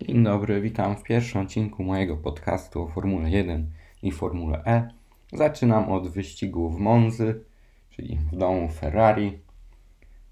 Dzień 0.00 0.24
dobry, 0.24 0.60
witam 0.60 0.96
w 0.96 1.02
pierwszym 1.02 1.40
odcinku 1.40 1.82
mojego 1.84 2.16
podcastu 2.16 2.82
o 2.82 2.88
Formule 2.88 3.30
1 3.30 3.70
i 4.02 4.12
Formule 4.12 4.62
E. 4.66 4.90
Zaczynam 5.32 5.92
od 5.92 6.08
wyścigu 6.08 6.70
w 6.70 6.78
Monzy, 6.80 7.44
czyli 7.90 8.18
w 8.32 8.36
domu 8.36 8.68
Ferrari. 8.68 9.38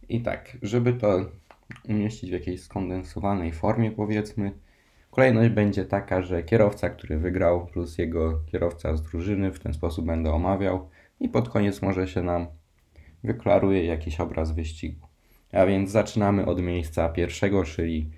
I 0.08 0.20
tak, 0.20 0.56
żeby 0.62 0.92
to 0.92 1.30
umieścić 1.88 2.30
w 2.30 2.32
jakiejś 2.32 2.62
skondensowanej 2.62 3.52
formie, 3.52 3.90
powiedzmy, 3.90 4.52
kolejność 5.10 5.50
będzie 5.50 5.84
taka, 5.84 6.22
że 6.22 6.42
kierowca, 6.42 6.90
który 6.90 7.18
wygrał, 7.18 7.66
plus 7.66 7.98
jego 7.98 8.40
kierowca 8.46 8.96
z 8.96 9.02
drużyny, 9.02 9.52
w 9.52 9.60
ten 9.60 9.74
sposób 9.74 10.06
będę 10.06 10.32
omawiał, 10.32 10.88
i 11.20 11.28
pod 11.28 11.48
koniec 11.48 11.82
może 11.82 12.08
się 12.08 12.22
nam 12.22 12.46
wyklaruje 13.24 13.84
jakiś 13.84 14.20
obraz 14.20 14.52
wyścigu. 14.52 15.06
A 15.52 15.66
więc 15.66 15.90
zaczynamy 15.90 16.46
od 16.46 16.62
miejsca 16.62 17.08
pierwszego, 17.08 17.64
czyli 17.64 18.10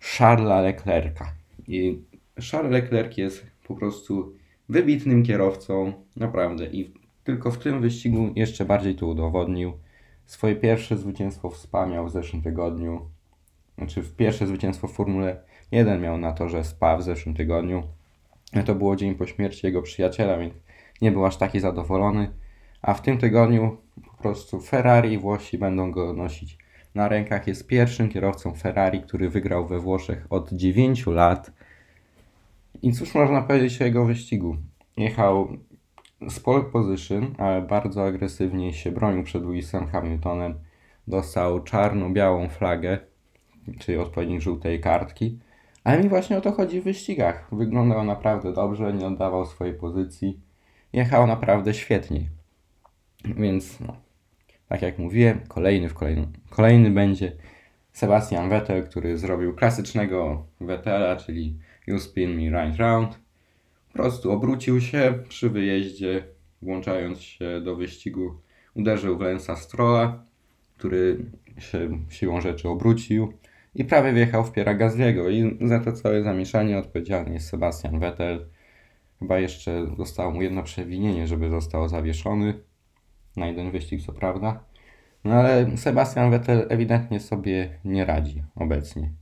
Charlesa 0.00 0.60
Leclerca. 0.60 1.32
I 1.68 2.02
Charles 2.50 2.72
Leclerc 2.72 3.16
jest 3.16 3.46
po 3.66 3.74
prostu 3.74 4.32
wybitnym 4.68 5.22
kierowcą, 5.22 5.92
naprawdę. 6.16 6.66
I 6.66 6.94
tylko 7.24 7.50
w 7.50 7.58
tym 7.58 7.80
wyścigu 7.80 8.32
jeszcze 8.36 8.64
bardziej 8.64 8.94
to 8.94 9.06
udowodnił. 9.06 9.72
Swoje 10.26 10.56
pierwsze 10.56 10.96
zwycięstwo 10.96 11.50
w 11.50 11.56
SPA 11.56 11.86
miał 11.86 12.06
w 12.06 12.10
zeszłym 12.10 12.42
tygodniu. 12.42 13.00
Znaczy, 13.78 14.02
pierwsze 14.16 14.46
zwycięstwo 14.46 14.88
w 14.88 14.92
Formule 14.92 15.40
1 15.72 16.00
miał 16.00 16.18
na 16.18 16.32
torze 16.32 16.64
SPA 16.64 16.96
w 16.96 17.02
zeszłym 17.02 17.34
tygodniu. 17.34 17.82
To 18.66 18.74
było 18.74 18.96
dzień 18.96 19.14
po 19.14 19.26
śmierci 19.26 19.66
jego 19.66 19.82
przyjaciela, 19.82 20.38
więc 20.38 20.54
nie 21.02 21.12
był 21.12 21.26
aż 21.26 21.36
taki 21.36 21.60
zadowolony. 21.60 22.32
A 22.82 22.94
w 22.94 23.02
tym 23.02 23.18
tygodniu 23.18 23.76
po 24.04 24.22
prostu 24.22 24.60
Ferrari 24.60 25.12
i 25.12 25.18
Włosi 25.18 25.58
będą 25.58 25.92
go 25.92 26.12
nosić 26.12 26.58
na 26.98 27.08
rękach. 27.08 27.46
Jest 27.46 27.66
pierwszym 27.66 28.08
kierowcą 28.08 28.54
Ferrari, 28.54 29.02
który 29.02 29.30
wygrał 29.30 29.66
we 29.66 29.78
Włoszech 29.78 30.26
od 30.30 30.52
9 30.52 31.06
lat. 31.06 31.52
I 32.82 32.92
cóż 32.92 33.14
można 33.14 33.42
powiedzieć 33.42 33.82
o 33.82 33.84
jego 33.84 34.04
wyścigu? 34.04 34.56
Jechał 34.96 35.48
z 36.28 36.40
pole 36.40 36.64
position, 36.64 37.34
ale 37.38 37.62
bardzo 37.62 38.04
agresywnie 38.04 38.72
się 38.72 38.92
bronił 38.92 39.22
przed 39.22 39.42
Lewisem 39.42 39.86
Hamiltonem. 39.86 40.54
Dostał 41.08 41.62
czarno-białą 41.62 42.48
flagę, 42.48 42.98
czyli 43.78 43.98
odpowiednik 43.98 44.40
żółtej 44.40 44.80
kartki. 44.80 45.38
Ale 45.84 46.02
mi 46.02 46.08
właśnie 46.08 46.38
o 46.38 46.40
to 46.40 46.52
chodzi 46.52 46.80
w 46.80 46.84
wyścigach. 46.84 47.48
Wyglądał 47.52 48.04
naprawdę 48.04 48.52
dobrze, 48.52 48.92
nie 48.92 49.06
oddawał 49.06 49.46
swojej 49.46 49.74
pozycji. 49.74 50.40
Jechał 50.92 51.26
naprawdę 51.26 51.74
świetnie. 51.74 52.20
Więc 53.24 53.80
no, 53.80 53.96
tak 54.68 54.82
jak 54.82 54.98
mówiłem, 54.98 55.40
kolejny 55.48 55.88
w 55.88 55.94
kolejnym. 55.94 56.32
Kolejny 56.50 56.90
będzie 56.90 57.32
Sebastian 57.92 58.48
Vettel, 58.48 58.86
który 58.86 59.18
zrobił 59.18 59.54
klasycznego 59.54 60.46
Vettela, 60.60 61.16
czyli 61.16 61.58
You 61.86 61.98
spin 61.98 62.36
me 62.36 62.62
right 62.62 62.78
round. 62.78 63.18
Po 63.88 63.92
prostu 63.92 64.32
obrócił 64.32 64.80
się 64.80 65.18
przy 65.28 65.50
wyjeździe, 65.50 66.24
włączając 66.62 67.20
się 67.20 67.60
do 67.60 67.76
wyścigu. 67.76 68.34
Uderzył 68.74 69.18
w 69.18 69.20
Lensa 69.20 69.56
Strolla, 69.56 70.24
który 70.76 71.18
się 71.58 71.98
siłą 72.08 72.40
rzeczy 72.40 72.68
obrócił 72.68 73.32
i 73.74 73.84
prawie 73.84 74.12
wjechał 74.12 74.44
w 74.44 74.52
Piera 74.52 74.74
Gazliego. 74.74 75.28
I 75.28 75.58
za 75.60 75.80
to 75.80 75.92
całe 75.92 76.22
zamieszanie 76.22 76.78
odpowiedzialny 76.78 77.32
jest 77.32 77.48
Sebastian 77.48 78.00
Vettel. 78.00 78.46
Chyba 79.18 79.38
jeszcze 79.38 79.86
zostało 79.96 80.32
mu 80.32 80.42
jedno 80.42 80.62
przewinienie, 80.62 81.26
żeby 81.26 81.50
został 81.50 81.88
zawieszony 81.88 82.54
na 83.36 83.46
jeden 83.46 83.70
wyścig, 83.70 84.02
co 84.02 84.12
prawda. 84.12 84.64
No 85.24 85.34
ale 85.34 85.76
Sebastian 85.76 86.30
Vettel 86.30 86.66
ewidentnie 86.68 87.20
sobie 87.20 87.78
nie 87.84 88.04
radzi 88.04 88.42
obecnie. 88.56 89.12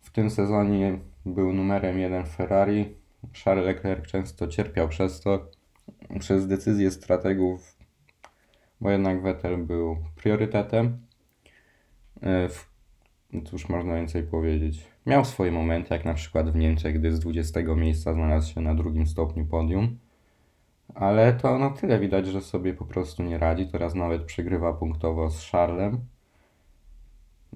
W 0.00 0.10
tym 0.10 0.30
sezonie 0.30 0.98
był 1.26 1.52
numerem 1.52 1.98
jeden 1.98 2.26
Ferrari. 2.26 2.94
Charles 3.44 3.66
Leclerc 3.66 4.06
często 4.06 4.48
cierpiał 4.48 4.88
przez 4.88 5.20
to, 5.20 5.50
przez 6.18 6.46
decyzje 6.46 6.90
strategów, 6.90 7.76
bo 8.80 8.90
jednak 8.90 9.22
Vettel 9.22 9.58
był 9.58 9.96
priorytetem. 10.16 10.98
E, 12.22 12.48
cóż 13.44 13.68
można 13.68 13.94
więcej 13.94 14.22
powiedzieć? 14.22 14.86
Miał 15.06 15.24
swoje 15.24 15.52
momenty, 15.52 15.94
jak 15.94 16.04
na 16.04 16.14
przykład 16.14 16.50
w 16.50 16.56
Niemczech, 16.56 16.98
gdy 16.98 17.12
z 17.12 17.20
20 17.20 17.60
miejsca 17.76 18.14
znalazł 18.14 18.52
się 18.52 18.60
na 18.60 18.74
drugim 18.74 19.06
stopniu 19.06 19.46
podium. 19.46 19.98
Ale 20.94 21.32
to 21.32 21.58
na 21.58 21.70
tyle 21.70 21.98
widać, 21.98 22.26
że 22.26 22.40
sobie 22.40 22.74
po 22.74 22.84
prostu 22.84 23.22
nie 23.22 23.38
radzi. 23.38 23.66
Teraz 23.66 23.94
nawet 23.94 24.24
przegrywa 24.24 24.72
punktowo 24.72 25.30
z 25.30 25.50
Charlem. 25.50 26.00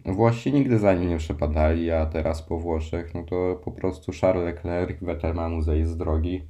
Włosi 0.04 0.52
nigdy 0.52 0.78
za 0.78 0.94
nim 0.94 1.08
nie 1.08 1.18
przepadali, 1.18 1.90
a 1.90 2.06
teraz 2.06 2.42
po 2.42 2.58
Włoszech, 2.58 3.14
no 3.14 3.22
to 3.22 3.60
po 3.64 3.72
prostu 3.72 4.12
Charles 4.20 4.44
Leclerc, 4.44 5.02
Vettel 5.02 5.34
ma 5.34 5.48
mu 5.48 5.62
zejść 5.62 5.88
z 5.88 5.96
drogi. 5.96 6.42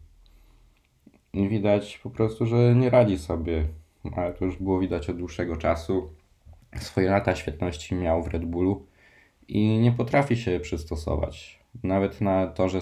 I 1.32 1.48
widać 1.48 1.98
po 1.98 2.10
prostu, 2.10 2.46
że 2.46 2.74
nie 2.74 2.90
radzi 2.90 3.18
sobie. 3.18 3.68
Ale 4.16 4.32
to 4.32 4.44
już 4.44 4.56
było 4.56 4.78
widać 4.80 5.10
od 5.10 5.16
dłuższego 5.16 5.56
czasu. 5.56 6.10
Swoje 6.76 7.10
lata 7.10 7.36
świetności 7.36 7.94
miał 7.94 8.22
w 8.22 8.28
Red 8.28 8.44
Bullu 8.44 8.86
i 9.48 9.78
nie 9.78 9.92
potrafi 9.92 10.36
się 10.36 10.60
przystosować. 10.60 11.58
Nawet 11.82 12.20
na 12.20 12.46
torze, 12.46 12.80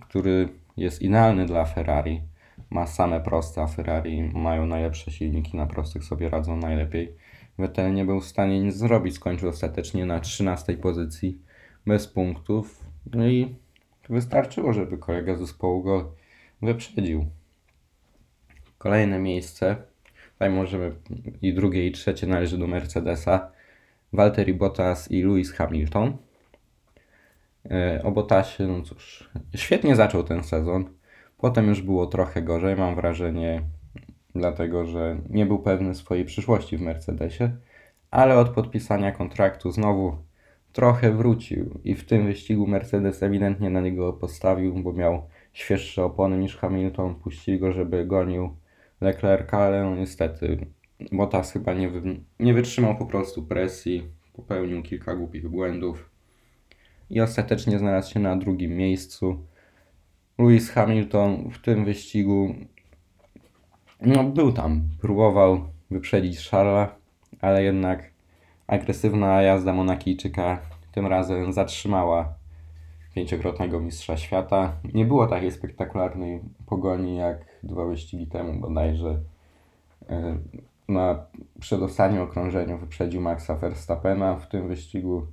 który 0.00 0.48
jest 0.76 1.02
idealny 1.02 1.46
dla 1.46 1.64
Ferrari, 1.64 2.22
ma 2.70 2.86
same 2.86 3.20
proste, 3.20 3.62
a 3.62 3.66
Ferrari 3.66 4.22
mają 4.22 4.66
najlepsze 4.66 5.10
silniki, 5.10 5.56
na 5.56 5.66
prostych 5.66 6.04
sobie 6.04 6.28
radzą 6.28 6.56
najlepiej. 6.56 7.14
Vettel 7.58 7.94
nie 7.94 8.04
był 8.04 8.20
w 8.20 8.26
stanie 8.26 8.60
nic 8.60 8.74
zrobić, 8.74 9.14
skończył 9.14 9.48
ostatecznie 9.48 10.06
na 10.06 10.20
13 10.20 10.76
pozycji 10.76 11.38
bez 11.86 12.08
punktów. 12.08 12.84
No 13.14 13.26
i 13.26 13.54
wystarczyło, 14.08 14.72
żeby 14.72 14.98
kolega 14.98 15.36
zespołu 15.36 15.82
go 15.82 16.14
wyprzedził. 16.62 17.26
Kolejne 18.78 19.18
miejsce, 19.18 19.76
tutaj 20.32 20.50
możemy 20.50 20.92
i 21.42 21.54
drugie 21.54 21.86
i 21.86 21.92
trzecie 21.92 22.26
należy 22.26 22.58
do 22.58 22.66
Mercedesa. 22.66 23.50
Valtteri 24.12 24.54
Bottas 24.54 25.10
i 25.10 25.22
Lewis 25.22 25.52
Hamilton. 25.52 26.16
E, 27.70 28.00
o 28.04 28.10
Bottasie, 28.10 28.66
no 28.66 28.82
cóż, 28.82 29.30
świetnie 29.54 29.96
zaczął 29.96 30.24
ten 30.24 30.44
sezon. 30.44 30.99
Potem 31.40 31.68
już 31.68 31.82
było 31.82 32.06
trochę 32.06 32.42
gorzej, 32.42 32.76
mam 32.76 32.94
wrażenie, 32.94 33.62
dlatego 34.34 34.86
że 34.86 35.16
nie 35.30 35.46
był 35.46 35.58
pewny 35.58 35.94
swojej 35.94 36.24
przyszłości 36.24 36.76
w 36.76 36.80
Mercedesie, 36.80 37.50
ale 38.10 38.38
od 38.38 38.48
podpisania 38.48 39.12
kontraktu 39.12 39.70
znowu 39.70 40.16
trochę 40.72 41.12
wrócił 41.12 41.80
i 41.84 41.94
w 41.94 42.04
tym 42.04 42.26
wyścigu 42.26 42.66
Mercedes 42.66 43.22
ewidentnie 43.22 43.70
na 43.70 43.80
niego 43.80 44.12
postawił, 44.12 44.74
bo 44.74 44.92
miał 44.92 45.22
świeższe 45.52 46.04
opony 46.04 46.38
niż 46.38 46.56
Hamilton, 46.56 47.14
puścili 47.14 47.58
go, 47.58 47.72
żeby 47.72 48.06
gonił 48.06 48.56
Leclerca, 49.00 49.58
ale 49.58 49.84
no 49.84 49.96
niestety 49.96 50.66
Bottas 51.12 51.52
chyba 51.52 51.74
nie, 51.74 51.88
wy, 51.88 52.20
nie 52.40 52.54
wytrzymał 52.54 52.96
po 52.96 53.06
prostu 53.06 53.42
presji, 53.42 54.02
popełnił 54.32 54.82
kilka 54.82 55.14
głupich 55.14 55.48
błędów 55.48 56.10
i 57.10 57.20
ostatecznie 57.20 57.78
znalazł 57.78 58.12
się 58.12 58.20
na 58.20 58.36
drugim 58.36 58.76
miejscu. 58.76 59.46
Lewis 60.40 60.70
Hamilton 60.70 61.50
w 61.50 61.58
tym 61.58 61.84
wyścigu 61.84 62.54
no, 64.00 64.24
był 64.24 64.52
tam, 64.52 64.82
próbował 65.00 65.60
wyprzedzić 65.90 66.48
Charlesa, 66.48 66.94
ale 67.40 67.62
jednak 67.62 68.10
agresywna 68.66 69.42
jazda 69.42 69.72
Monakijczyka 69.72 70.58
tym 70.92 71.06
razem 71.06 71.52
zatrzymała 71.52 72.34
pięciokrotnego 73.14 73.80
mistrza 73.80 74.16
świata. 74.16 74.72
Nie 74.94 75.04
było 75.04 75.26
takiej 75.26 75.52
spektakularnej 75.52 76.40
pogoni 76.66 77.16
jak 77.16 77.44
dwa 77.62 77.84
wyścigi 77.84 78.26
temu 78.26 78.60
bodajże. 78.60 79.20
E, 80.08 80.38
na 80.88 81.26
przedostatnim 81.60 82.22
okrążeniu 82.22 82.78
wyprzedził 82.78 83.20
Maxa 83.20 83.54
Verstappena. 83.56 84.36
W 84.36 84.48
tym 84.48 84.68
wyścigu 84.68 85.26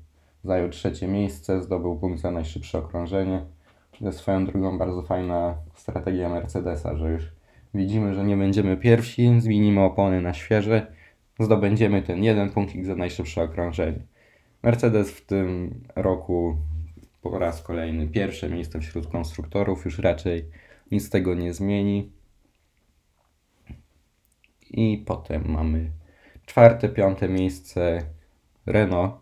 zajął 0.44 0.69
trzecie 0.69 1.07
miejsce, 1.07 1.62
zdobył 1.63 1.95
punkt 1.95 2.22
za 2.22 2.31
najszybsze 2.31 2.79
okrążenie. 2.79 3.56
To 4.00 4.12
swoją 4.12 4.46
drogą 4.46 4.78
bardzo 4.78 5.02
fajna 5.02 5.58
strategia 5.76 6.30
Mercedesa, 6.30 6.98
że 6.98 7.12
już 7.12 7.32
widzimy, 7.74 8.14
że 8.14 8.24
nie 8.24 8.38
będziemy 8.38 8.78
pierwsi, 8.78 9.42
zmienimy 9.42 9.82
opony 9.82 10.22
na 10.22 10.34
świeże, 10.34 10.94
zdobędziemy 11.40 12.02
ten 12.02 12.24
jeden 12.24 12.50
punktik 12.50 12.86
za 12.86 12.96
najszybsze 12.96 13.44
okrążenie. 13.44 14.00
Mercedes 14.64 15.12
w 15.12 15.26
tym 15.26 15.80
roku 15.96 16.58
po 17.22 17.40
raz 17.40 17.64
kolejny 17.64 18.08
pierwsze 18.08 18.50
miejsce 18.50 18.80
wśród 18.80 19.08
konstruktorów, 19.08 19.86
już 19.86 20.00
raczej 20.00 20.46
nic 20.92 21.06
z 21.06 21.10
tego 21.10 21.36
nie 21.36 21.54
zmieni. 21.54 22.12
I 24.70 25.04
potem 25.06 25.52
mamy 25.52 25.92
czwarte, 26.46 26.90
piąte 26.90 27.30
miejsce 27.30 28.02
Renault. 28.66 29.16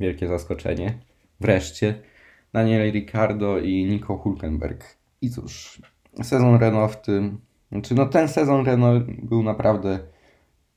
Wielkie 0.00 0.28
zaskoczenie. 0.28 0.98
Wreszcie 1.40 2.02
Daniel 2.52 2.92
Ricardo 2.92 3.58
i 3.58 3.84
Nico 3.84 4.16
Hulkenberg. 4.16 4.96
I 5.20 5.30
cóż, 5.30 5.82
sezon 6.22 6.58
Renault 6.60 6.92
w 6.92 7.00
tym, 7.00 7.40
znaczy 7.72 7.94
no 7.94 8.06
ten 8.06 8.28
sezon 8.28 8.66
Renault 8.66 9.04
był 9.22 9.42
naprawdę 9.42 9.98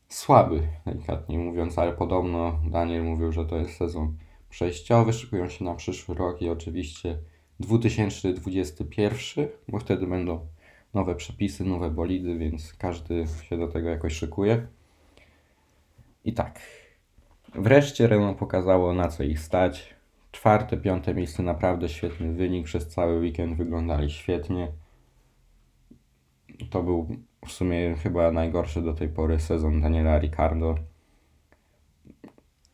słaby, 0.10 0.68
delikatnie 0.86 1.38
mówiąc, 1.38 1.80
ale 1.80 1.94
podobno 1.94 2.60
Daniel 2.72 3.04
mówił, 3.04 3.32
że 3.32 3.46
to 3.46 3.58
jest 3.58 3.78
sezon 3.78 4.18
przejściowy, 4.50 5.14
szykują 5.14 5.50
się 5.50 5.66
na 5.66 5.76
przyszły 5.76 6.16
rok 6.16 6.42
i 6.42 6.50
oczywiście 6.50 7.18
2021, 7.60 9.48
bo 9.68 9.80
wtedy 9.80 10.08
będą 10.08 10.48
nowe 10.94 11.16
przepisy, 11.16 11.64
nowe 11.64 11.90
bolidy, 11.90 12.38
więc 12.38 12.74
każdy 12.74 13.26
się 13.50 13.58
do 13.58 13.68
tego 13.68 13.90
jakoś 13.90 14.14
szykuje. 14.14 14.68
I 16.26 16.34
tak. 16.34 16.60
Wreszcie 17.56 18.08
Renault 18.08 18.38
pokazało 18.38 18.94
na 18.94 19.08
co 19.08 19.24
ich 19.24 19.40
stać. 19.40 19.95
Czwarte, 20.36 20.78
piąte 20.78 21.14
miejsce 21.14 21.44
naprawdę 21.44 21.90
świetny 21.90 22.34
wynik. 22.34 22.66
Przez 22.66 22.88
cały 22.88 23.20
weekend 23.20 23.58
wyglądali 23.58 24.12
świetnie. 24.12 24.72
To 26.70 26.84
był 26.84 27.08
w 27.46 27.52
sumie 27.52 27.96
chyba 27.96 28.32
najgorszy 28.32 28.82
do 28.82 28.94
tej 28.94 29.10
pory 29.10 29.40
sezon 29.40 29.82
Daniela 29.82 30.20
Ricardo. 30.20 30.76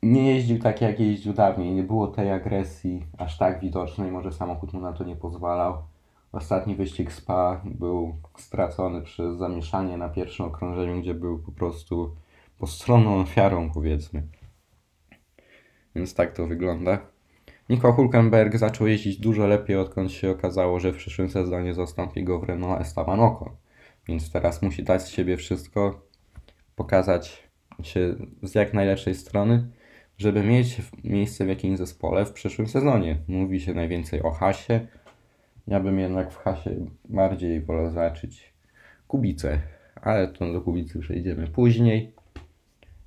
Nie 0.03 0.33
jeździł 0.35 0.59
tak 0.59 0.81
jak 0.81 0.99
jeździł 0.99 1.33
dawniej, 1.33 1.71
nie 1.71 1.83
było 1.83 2.07
tej 2.07 2.31
agresji 2.31 3.05
aż 3.17 3.37
tak 3.37 3.59
widocznej, 3.59 4.11
może 4.11 4.31
samochód 4.31 4.73
mu 4.73 4.79
na 4.79 4.93
to 4.93 5.03
nie 5.03 5.15
pozwalał. 5.15 5.83
Ostatni 6.31 6.75
wyścig 6.75 7.11
Spa 7.11 7.61
był 7.65 8.15
stracony 8.37 9.01
przez 9.01 9.37
zamieszanie 9.37 9.97
na 9.97 10.09
pierwszym 10.09 10.45
okrążeniu, 10.45 11.01
gdzie 11.01 11.13
był 11.13 11.39
po 11.39 11.51
prostu 11.51 12.15
postronną 12.57 13.19
ofiarą, 13.19 13.71
powiedzmy. 13.71 14.27
Więc 15.95 16.13
tak 16.15 16.35
to 16.35 16.47
wygląda. 16.47 17.10
Nico 17.71 17.91
Hulkenberg 17.91 18.57
zaczął 18.57 18.87
jeździć 18.87 19.17
dużo 19.17 19.47
lepiej, 19.47 19.75
odkąd 19.75 20.11
się 20.11 20.31
okazało, 20.31 20.79
że 20.79 20.91
w 20.91 20.95
przyszłym 20.95 21.29
sezonie 21.29 21.73
zastąpi 21.73 22.23
go 22.23 22.39
w 22.39 22.43
Renault 22.43 22.81
Esteban 22.81 23.19
Ocon. 23.19 23.49
Więc 24.07 24.31
teraz 24.31 24.61
musi 24.61 24.83
dać 24.83 25.01
z 25.01 25.09
siebie 25.09 25.37
wszystko, 25.37 26.01
pokazać 26.75 27.49
się 27.83 28.15
z 28.43 28.55
jak 28.55 28.73
najlepszej 28.73 29.15
strony, 29.15 29.67
żeby 30.17 30.43
mieć 30.43 30.81
miejsce 31.03 31.45
w 31.45 31.47
jakimś 31.47 31.77
zespole 31.77 32.25
w 32.25 32.33
przyszłym 32.33 32.67
sezonie. 32.67 33.17
Mówi 33.27 33.59
się 33.59 33.73
najwięcej 33.73 34.23
o 34.23 34.31
Hasie. 34.31 34.87
Ja 35.67 35.79
bym 35.79 35.99
jednak 35.99 36.31
w 36.31 36.37
Hasie 36.37 36.85
bardziej 37.05 37.61
wolał 37.61 37.89
zobaczyć 37.89 38.53
Kubicę, 39.07 39.59
ale 40.01 40.27
to 40.27 40.53
do 40.53 40.61
Kubicy 40.61 40.99
przejdziemy 40.99 41.47
później. 41.47 42.13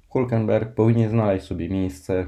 Hulkenberg 0.08 0.75
powinien 0.75 1.10
znaleźć 1.10 1.46
sobie 1.46 1.69
miejsce. 1.69 2.26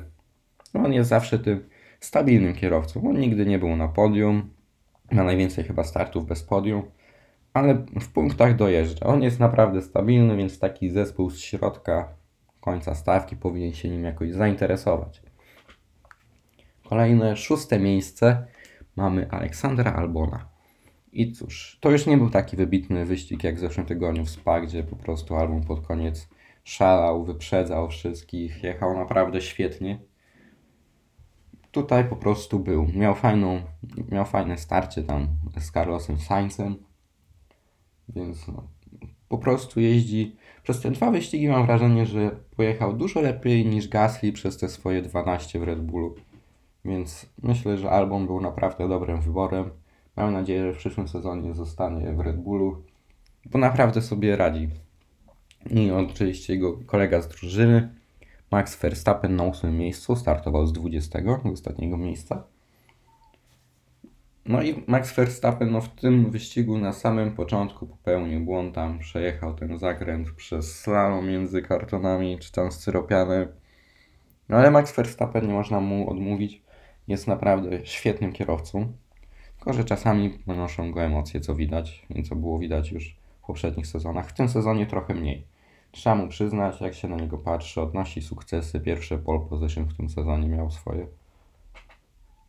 On 0.74 0.92
jest 0.92 1.10
zawsze 1.10 1.38
tym 1.38 1.75
stabilnym 2.06 2.54
kierowcą. 2.54 3.08
On 3.08 3.20
nigdy 3.20 3.46
nie 3.46 3.58
był 3.58 3.76
na 3.76 3.88
podium. 3.88 4.50
Ma 5.12 5.24
najwięcej 5.24 5.64
chyba 5.64 5.84
startów 5.84 6.26
bez 6.26 6.42
podium, 6.42 6.82
ale 7.52 7.74
w 8.00 8.12
punktach 8.12 8.56
dojeżdża. 8.56 9.06
On 9.06 9.22
jest 9.22 9.40
naprawdę 9.40 9.82
stabilny, 9.82 10.36
więc 10.36 10.58
taki 10.58 10.90
zespół 10.90 11.30
z 11.30 11.38
środka 11.38 12.08
końca 12.60 12.94
stawki 12.94 13.36
powinien 13.36 13.72
się 13.72 13.88
nim 13.88 14.04
jakoś 14.04 14.32
zainteresować. 14.32 15.22
Kolejne 16.88 17.36
szóste 17.36 17.78
miejsce 17.78 18.46
mamy 18.96 19.30
Aleksandra 19.30 19.92
Albona. 19.92 20.48
I 21.12 21.32
cóż, 21.32 21.78
to 21.80 21.90
już 21.90 22.06
nie 22.06 22.16
był 22.16 22.30
taki 22.30 22.56
wybitny 22.56 23.04
wyścig 23.04 23.44
jak 23.44 23.56
w 23.56 23.58
zeszłym 23.58 23.86
tygodniu 23.86 24.24
w 24.24 24.30
Spa, 24.30 24.60
gdzie 24.60 24.82
po 24.82 24.96
prostu 24.96 25.36
Albon 25.36 25.64
pod 25.64 25.86
koniec 25.86 26.28
szalał, 26.64 27.24
wyprzedzał 27.24 27.88
wszystkich, 27.88 28.62
jechał 28.62 28.96
naprawdę 28.96 29.40
świetnie. 29.40 29.98
Tutaj 31.76 32.04
po 32.04 32.16
prostu 32.16 32.58
był. 32.60 32.86
Miał, 32.94 33.14
fajną, 33.14 33.60
miał 34.12 34.24
fajne 34.24 34.58
starcie 34.58 35.02
tam 35.02 35.28
z 35.58 35.70
Carlosem 35.70 36.18
Sainzem, 36.18 36.76
więc 38.08 38.48
no, 38.48 38.62
po 39.28 39.38
prostu 39.38 39.80
jeździ. 39.80 40.36
Przez 40.62 40.80
te 40.80 40.90
dwa 40.90 41.10
wyścigi 41.10 41.48
mam 41.48 41.66
wrażenie, 41.66 42.06
że 42.06 42.30
pojechał 42.56 42.92
dużo 42.92 43.20
lepiej 43.20 43.66
niż 43.66 43.88
Gasly 43.88 44.32
przez 44.32 44.58
te 44.58 44.68
swoje 44.68 45.02
12 45.02 45.58
w 45.58 45.62
Red 45.62 45.80
Bullu. 45.80 46.14
Więc 46.84 47.26
myślę, 47.42 47.78
że 47.78 47.90
Albon 47.90 48.26
był 48.26 48.40
naprawdę 48.40 48.88
dobrym 48.88 49.20
wyborem. 49.20 49.70
Mam 50.16 50.32
nadzieję, 50.32 50.66
że 50.66 50.72
w 50.72 50.78
przyszłym 50.78 51.08
sezonie 51.08 51.54
zostanie 51.54 52.12
w 52.12 52.20
Red 52.20 52.36
Bullu, 52.36 52.82
bo 53.50 53.58
naprawdę 53.58 54.02
sobie 54.02 54.36
radzi. 54.36 54.68
I 55.70 55.90
oczywiście 55.90 56.52
jego 56.52 56.78
kolega 56.86 57.22
z 57.22 57.28
drużyny, 57.28 57.88
Max 58.50 58.76
Verstappen 58.76 59.36
na 59.36 59.44
ósmym 59.44 59.78
miejscu, 59.78 60.16
startował 60.16 60.66
z 60.66 60.72
20, 60.72 61.18
z 61.44 61.52
ostatniego 61.52 61.96
miejsca. 61.96 62.44
No 64.44 64.62
i 64.62 64.84
Max 64.86 65.14
Verstappen 65.14 65.70
no 65.70 65.80
w 65.80 65.88
tym 65.88 66.30
wyścigu 66.30 66.78
na 66.78 66.92
samym 66.92 67.34
początku 67.34 67.86
popełnił 67.86 68.40
błąd, 68.40 68.74
tam 68.74 68.98
przejechał 68.98 69.54
ten 69.54 69.78
zakręt 69.78 70.30
przez 70.30 70.80
slalom 70.80 71.28
między 71.28 71.62
kartonami 71.62 72.38
czy 72.38 72.52
tam 72.52 72.72
styropianem. 72.72 73.48
No 74.48 74.56
ale 74.56 74.70
Max 74.70 74.96
Verstappen, 74.96 75.46
nie 75.46 75.52
można 75.52 75.80
mu 75.80 76.10
odmówić, 76.10 76.62
jest 77.08 77.26
naprawdę 77.26 77.86
świetnym 77.86 78.32
kierowcą. 78.32 78.92
Tylko, 79.56 79.72
że 79.72 79.84
czasami 79.84 80.30
ponoszą 80.30 80.92
go 80.92 81.02
emocje, 81.02 81.40
co 81.40 81.54
widać, 81.54 82.06
co 82.28 82.36
było 82.36 82.58
widać 82.58 82.92
już 82.92 83.16
w 83.42 83.46
poprzednich 83.46 83.86
sezonach. 83.86 84.28
W 84.28 84.32
tym 84.32 84.48
sezonie 84.48 84.86
trochę 84.86 85.14
mniej. 85.14 85.46
Trzeba 85.96 86.16
mu 86.16 86.28
przyznać, 86.28 86.80
jak 86.80 86.94
się 86.94 87.08
na 87.08 87.16
niego 87.16 87.38
patrzy, 87.38 87.80
odnosi 87.80 88.22
sukcesy. 88.22 88.80
Pierwsze 88.80 89.18
pole 89.18 89.40
position 89.50 89.84
w 89.84 89.96
tym 89.96 90.08
sezonie 90.08 90.48
miał 90.48 90.70
swoje. 90.70 91.06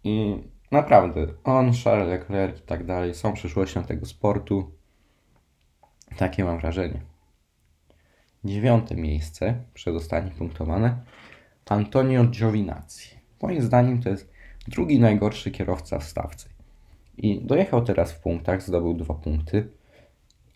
I 0.03 0.43
naprawdę, 0.71 1.27
on, 1.43 1.71
Charles 1.83 2.07
Leclerc 2.07 2.59
i 2.59 2.61
tak 2.61 2.85
dalej 2.85 3.15
są 3.15 3.33
przyszłością 3.33 3.83
tego 3.83 4.05
sportu. 4.05 4.71
Takie 6.17 6.43
mam 6.43 6.59
wrażenie. 6.59 7.01
Dziewiąte 8.43 8.95
miejsce, 8.95 9.63
przedostatnie 9.73 10.31
punktowane, 10.31 11.03
Antonio 11.65 12.23
Giovinazzi. 12.23 13.09
Moim 13.41 13.61
zdaniem 13.61 14.01
to 14.01 14.09
jest 14.09 14.31
drugi 14.67 14.99
najgorszy 14.99 15.51
kierowca 15.51 15.99
w 15.99 16.03
stawce. 16.03 16.49
I 17.17 17.41
dojechał 17.45 17.83
teraz 17.83 18.11
w 18.11 18.19
punktach, 18.19 18.61
zdobył 18.61 18.93
dwa 18.93 19.13
punkty, 19.13 19.69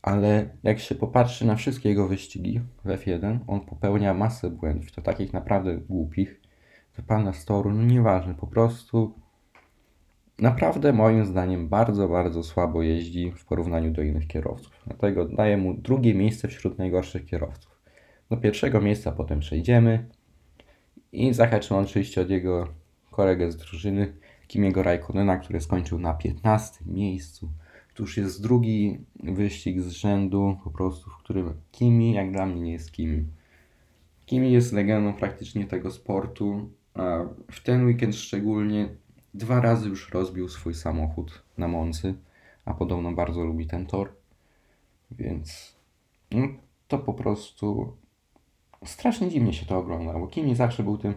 ale 0.02 0.50
jak 0.64 0.80
się 0.80 0.96
popatrzy 0.96 1.46
na 1.46 1.56
wszystkie 1.56 1.90
jego 1.90 2.08
wyścigi 2.08 2.62
w 2.86 2.88
F1, 2.88 3.40
on 3.48 3.62
popełnia 3.62 4.14
masę 4.14 4.50
błędów, 4.50 4.92
to 4.92 5.02
takich 5.02 5.34
naprawdę 5.34 5.78
głupich. 5.78 6.42
Wypada 6.96 7.34
z 7.34 7.46
toru, 7.46 7.72
no 7.72 7.84
nieważne, 7.84 8.36
po 8.36 8.48
prostu 8.48 9.14
naprawdę 10.40 10.94
moim 10.94 11.26
zdaniem 11.26 11.70
bardzo, 11.70 12.08
bardzo 12.08 12.44
słabo 12.44 12.82
jeździ 12.82 13.32
w 13.32 13.46
porównaniu 13.46 13.92
do 13.92 14.02
innych 14.02 14.28
kierowców. 14.28 14.72
Dlatego 14.88 15.26
daję 15.26 15.58
mu 15.58 15.74
drugie 15.74 16.14
miejsce 16.14 16.48
wśród 16.48 16.78
najgorszych 16.78 17.26
kierowców. 17.26 17.82
Do 18.30 18.38
pierwszego 18.38 18.82
miejsca 18.82 19.12
potem 19.12 19.40
przejdziemy 19.40 20.06
i 21.12 21.34
zahaczymy 21.34 21.80
oczywiście 21.80 22.22
od 22.22 22.30
jego 22.30 22.68
kolegę 23.12 23.52
z 23.52 23.58
drużyny, 23.58 24.14
Kimiego 24.48 24.84
Raikkonena, 24.84 25.38
który 25.38 25.62
skończył 25.62 26.00
na 26.00 26.14
15 26.14 26.86
miejscu. 26.86 27.50
To 27.94 28.04
już 28.04 28.18
jest 28.18 28.42
drugi 28.42 29.00
wyścig 29.24 29.82
z 29.82 29.90
rzędu, 29.90 30.58
po 30.64 30.70
prostu, 30.72 31.10
w 31.10 31.18
którym 31.18 31.54
Kimi, 31.72 32.14
jak 32.14 32.32
dla 32.32 32.46
mnie, 32.46 32.62
nie 32.62 32.72
jest 32.72 32.92
Kimi. 32.92 33.26
Kimi 34.26 34.52
jest 34.52 34.74
legendą 34.74 35.14
praktycznie 35.14 35.66
tego 35.66 35.92
sportu, 35.92 36.70
a 36.94 37.20
w 37.52 37.64
ten 37.64 37.86
weekend 37.86 38.16
szczególnie 38.16 38.90
dwa 39.34 39.62
razy 39.62 39.90
już 39.90 40.10
rozbił 40.10 40.50
swój 40.50 40.74
samochód 40.74 41.44
na 41.58 41.68
Moncy, 41.68 42.14
a 42.66 42.74
podobno 42.74 43.12
bardzo 43.12 43.44
lubi 43.44 43.68
ten 43.68 43.86
tor. 43.86 44.14
Więc 45.12 45.76
no, 46.32 46.48
to 46.88 46.98
po 46.98 47.14
prostu 47.14 47.98
strasznie 48.86 49.30
dziwnie 49.30 49.54
się 49.54 49.66
to 49.66 49.78
ogląda, 49.78 50.14
bo 50.14 50.28
Kimi 50.28 50.56
zawsze 50.56 50.84
był 50.84 50.98
tym 50.98 51.14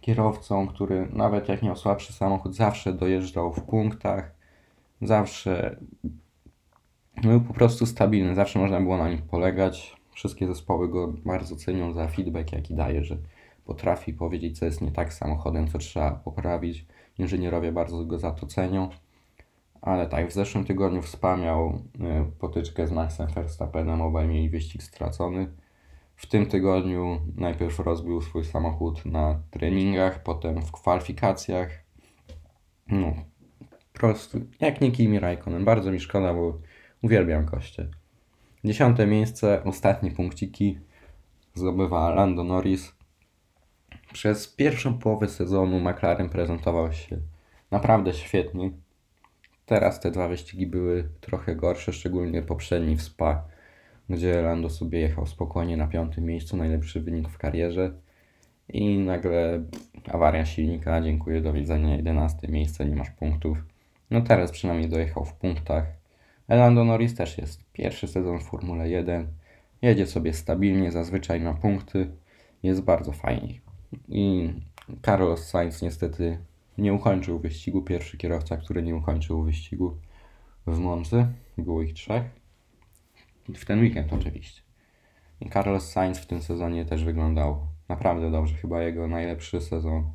kierowcą, 0.00 0.68
który 0.68 1.08
nawet 1.12 1.48
jak 1.48 1.62
miał 1.62 1.76
słabszy 1.76 2.12
samochód, 2.12 2.54
zawsze 2.54 2.92
dojeżdżał 2.92 3.52
w 3.52 3.62
punktach, 3.62 4.35
zawsze 5.02 5.76
był 7.22 7.40
po 7.40 7.54
prostu 7.54 7.86
stabilny, 7.86 8.34
zawsze 8.34 8.58
można 8.58 8.80
było 8.80 8.96
na 8.96 9.08
nim 9.08 9.18
polegać. 9.18 9.96
Wszystkie 10.10 10.46
zespoły 10.46 10.88
go 10.88 11.08
bardzo 11.24 11.56
cenią 11.56 11.92
za 11.92 12.08
feedback, 12.08 12.52
jaki 12.52 12.74
daje, 12.74 13.04
że 13.04 13.16
potrafi 13.64 14.12
powiedzieć, 14.12 14.58
co 14.58 14.64
jest 14.64 14.80
nie 14.80 14.92
tak 14.92 15.12
samochodem, 15.12 15.68
co 15.68 15.78
trzeba 15.78 16.10
poprawić. 16.10 16.86
Inżynierowie 17.18 17.72
bardzo 17.72 18.04
go 18.04 18.18
za 18.18 18.30
to 18.30 18.46
cenią. 18.46 18.88
Ale 19.82 20.06
tak, 20.06 20.28
w 20.28 20.32
zeszłym 20.32 20.64
tygodniu 20.64 21.02
wspomniał 21.02 21.82
y, 22.28 22.38
potyczkę 22.38 22.86
z 22.86 22.92
Maxem 22.92 23.26
Verstappenem, 23.26 24.00
obaj 24.00 24.28
mieli 24.28 24.50
wyścig 24.50 24.82
stracony. 24.82 25.48
W 26.16 26.26
tym 26.26 26.46
tygodniu 26.46 27.20
najpierw 27.36 27.78
rozbił 27.78 28.20
swój 28.20 28.44
samochód 28.44 29.06
na 29.06 29.40
treningach, 29.50 30.22
potem 30.22 30.62
w 30.62 30.72
kwalifikacjach. 30.72 31.68
No, 32.88 33.14
prostu 34.00 34.40
jak 34.60 34.80
nie 34.80 34.92
Kimi 34.92 35.20
Raikkonen. 35.20 35.64
Bardzo 35.64 35.92
mi 35.92 36.00
szkoda, 36.00 36.34
bo 36.34 36.58
uwielbiam 37.02 37.46
koście. 37.46 37.88
Dziesiąte 38.64 39.06
miejsce, 39.06 39.64
ostatnie 39.64 40.10
punkciki 40.10 40.78
zdobywa 41.54 42.10
Lando 42.10 42.44
Norris. 42.44 42.94
Przez 44.12 44.48
pierwszą 44.48 44.98
połowę 44.98 45.28
sezonu 45.28 45.80
McLaren 45.80 46.28
prezentował 46.28 46.92
się 46.92 47.18
naprawdę 47.70 48.12
świetnie. 48.12 48.70
Teraz 49.66 50.00
te 50.00 50.10
dwa 50.10 50.28
wyścigi 50.28 50.66
były 50.66 51.08
trochę 51.20 51.56
gorsze, 51.56 51.92
szczególnie 51.92 52.42
poprzedni 52.42 52.96
w 52.96 53.02
Spa 53.02 53.56
gdzie 54.10 54.42
Lando 54.42 54.70
sobie 54.70 55.00
jechał 55.00 55.26
spokojnie 55.26 55.76
na 55.76 55.86
piątym 55.86 56.24
miejscu, 56.24 56.56
najlepszy 56.56 57.00
wynik 57.00 57.28
w 57.28 57.38
karierze. 57.38 57.92
i 58.68 58.98
nagle 58.98 59.64
awaria 60.12 60.44
silnika, 60.44 61.00
dziękuję, 61.00 61.40
do 61.40 61.52
widzenia, 61.52 61.96
11 61.96 62.48
miejsce, 62.48 62.86
nie 62.86 62.96
masz 62.96 63.10
punktów. 63.10 63.58
No 64.10 64.20
teraz 64.20 64.50
przynajmniej 64.50 64.88
dojechał 64.88 65.24
w 65.24 65.34
punktach. 65.34 65.84
Lando 66.48 66.84
Norris 66.84 67.14
też 67.14 67.38
jest 67.38 67.72
pierwszy 67.72 68.08
sezon 68.08 68.38
w 68.38 68.42
Formule 68.42 68.88
1, 68.88 69.28
jedzie 69.82 70.06
sobie 70.06 70.32
stabilnie, 70.32 70.92
zazwyczaj 70.92 71.40
na 71.40 71.54
punkty, 71.54 72.10
jest 72.62 72.82
bardzo 72.82 73.12
fajnie. 73.12 73.60
I 74.08 74.52
Carlos 75.04 75.48
Sainz 75.48 75.82
niestety 75.82 76.38
nie 76.78 76.94
ukończył 76.94 77.38
wyścigu, 77.38 77.82
pierwszy 77.82 78.16
kierowca, 78.16 78.56
który 78.56 78.82
nie 78.82 78.96
ukończył 78.96 79.42
wyścigu 79.42 79.96
w 80.66 80.78
Moncy, 80.78 81.26
było 81.58 81.82
ich 81.82 81.94
trzech. 81.94 82.22
W 83.54 83.64
ten 83.64 83.80
weekend 83.80 84.12
oczywiście. 84.12 84.62
I 85.40 85.50
Carlos 85.50 85.90
Sainz 85.90 86.18
w 86.18 86.26
tym 86.26 86.42
sezonie 86.42 86.84
też 86.84 87.04
wyglądał 87.04 87.66
naprawdę 87.88 88.30
dobrze. 88.30 88.54
Chyba 88.54 88.82
jego 88.82 89.08
najlepszy 89.08 89.60
sezon, 89.60 90.12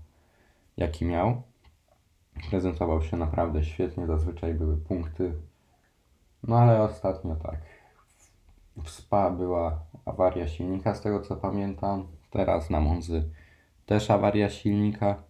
jaki 0.77 1.05
miał. 1.05 1.41
Prezentował 2.49 3.01
się 3.01 3.17
naprawdę 3.17 3.63
świetnie, 3.63 4.07
zazwyczaj 4.07 4.53
były 4.53 4.77
punkty. 4.77 5.33
No 6.43 6.59
ale 6.59 6.81
ostatnio 6.81 7.35
tak. 7.35 7.57
W 8.83 8.89
Spa 8.89 9.29
była 9.29 9.79
awaria 10.05 10.47
silnika, 10.47 10.95
z 10.95 11.01
tego 11.01 11.19
co 11.19 11.35
pamiętam. 11.35 12.07
Teraz 12.29 12.69
na 12.69 12.79
Monzy 12.79 13.29
też 13.85 14.11
awaria 14.11 14.49
silnika. 14.49 15.23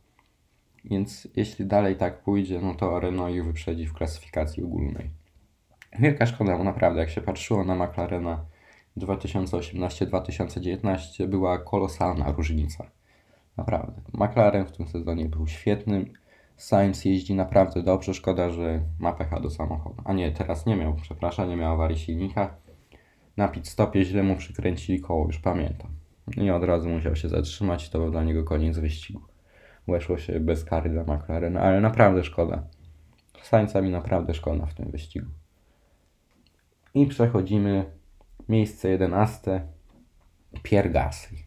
Więc 0.85 1.27
jeśli 1.35 1.65
dalej 1.65 1.95
tak 1.95 2.23
pójdzie, 2.23 2.59
no 2.61 2.75
to 2.75 2.99
Renault 2.99 3.35
ich 3.35 3.45
wyprzedzi 3.45 3.87
w 3.87 3.93
klasyfikacji 3.93 4.63
ogólnej. 4.63 5.09
Wielka 5.99 6.25
szkoda, 6.25 6.57
bo 6.57 6.63
naprawdę 6.63 6.99
jak 6.99 7.09
się 7.09 7.21
patrzyło 7.21 7.63
na 7.63 7.75
McLarena 7.75 8.45
2018-2019 8.97 11.27
była 11.27 11.57
kolosalna 11.57 12.31
różnica. 12.31 12.85
Naprawdę. 13.57 14.01
McLaren 14.13 14.65
w 14.65 14.71
tym 14.71 14.87
sezonie 14.87 15.29
był 15.29 15.47
świetnym. 15.47 16.13
Sainz 16.61 17.05
jeździ 17.05 17.35
naprawdę 17.35 17.83
dobrze. 17.83 18.13
Szkoda, 18.13 18.49
że 18.49 18.81
ma 18.99 19.13
pecha 19.13 19.39
do 19.39 19.49
samochodu. 19.49 20.01
A 20.05 20.13
nie, 20.13 20.31
teraz 20.31 20.65
nie 20.65 20.75
miał, 20.75 20.93
przepraszam, 20.93 21.49
nie 21.49 21.55
miał 21.55 21.73
awarii 21.73 21.97
silnika. 21.97 22.55
Na 23.37 23.47
pit 23.47 23.67
stopie 23.67 24.05
źle 24.05 24.23
mu 24.23 24.35
przykręcili 24.35 25.01
koło, 25.01 25.25
już 25.25 25.39
pamiętam. 25.39 25.91
I 26.37 26.49
od 26.49 26.63
razu 26.63 26.89
musiał 26.89 27.15
się 27.15 27.29
zatrzymać. 27.29 27.89
To 27.89 27.99
był 27.99 28.11
dla 28.11 28.23
niego 28.23 28.43
koniec 28.43 28.77
wyścigu. 28.77 29.21
Weszło 29.87 30.17
się 30.17 30.39
bez 30.39 30.65
kary 30.65 30.89
dla 30.89 31.03
McLaren, 31.03 31.57
ale 31.57 31.81
naprawdę 31.81 32.23
szkoda. 32.23 32.63
Sainza 33.41 33.81
mi 33.81 33.89
naprawdę 33.89 34.33
szkoda 34.33 34.65
w 34.65 34.73
tym 34.73 34.91
wyścigu. 34.91 35.27
I 36.93 37.07
przechodzimy 37.07 37.85
miejsce 38.49 38.89
11. 38.89 39.67
Pierre 40.63 40.89
Gasly. 40.89 41.37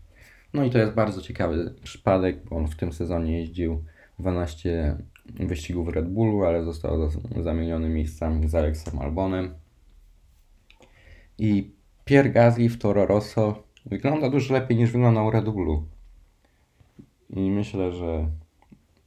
No 0.55 0.65
i 0.65 0.71
to 0.71 0.79
jest 0.79 0.93
bardzo 0.93 1.23
ciekawy 1.23 1.75
przypadek, 1.83 2.45
bo 2.45 2.57
on 2.57 2.69
w 2.69 2.77
tym 2.77 2.93
sezonie 2.93 3.39
jeździł 3.39 3.85
12 4.19 4.97
wyścigów 5.27 5.89
Red 5.89 6.09
Bullu, 6.09 6.45
ale 6.45 6.65
został 6.65 7.11
zamieniony 7.43 7.89
miejscami 7.89 8.49
z 8.49 8.55
Alexem 8.55 8.99
Albonem. 8.99 9.55
I 11.39 11.73
Pierre 12.05 12.31
Gasly 12.31 12.69
w 12.69 12.79
Toro 12.79 13.07
Rosso 13.07 13.63
wygląda 13.87 14.31
dużo 14.31 14.55
lepiej 14.55 14.77
niż 14.77 14.91
wyglądał 14.91 15.31
Red 15.31 15.45
Bullu. 15.45 15.87
I 17.31 17.51
myślę, 17.51 17.93
że 17.93 18.29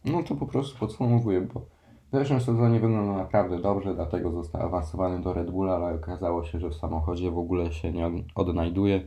no 0.06 0.24
to 0.24 0.36
po 0.36 0.46
prostu 0.46 0.80
podsumowuję, 0.80 1.42
bo 1.42 1.60
w 2.12 2.12
zeszłym 2.12 2.42
sezonie 2.42 2.80
wyglądał 2.80 3.16
naprawdę 3.18 3.60
dobrze, 3.62 3.96
dlatego 3.96 4.32
został 4.32 4.62
awansowany 4.62 5.22
do 5.22 5.34
Red 5.34 5.52
Bulla, 5.52 5.76
ale 5.76 5.96
okazało 5.96 6.46
się, 6.46 6.60
że 6.60 6.70
w 6.70 6.76
samochodzie 6.76 7.32
w 7.32 7.38
ogóle 7.38 7.72
się 7.72 7.92
nie 7.92 8.12
odnajduje. 8.36 9.02